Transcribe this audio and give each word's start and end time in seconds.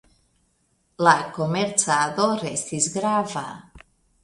La 1.07 1.13
komercado 1.35 2.27
restis 2.41 2.91
grava. 2.97 3.47